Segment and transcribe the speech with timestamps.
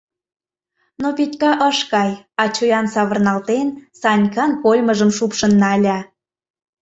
[1.01, 2.11] Но Петька ыш кай,
[2.41, 3.67] а чоян савырналтен,
[4.01, 5.97] Санькан кольмыжым шупшын нале.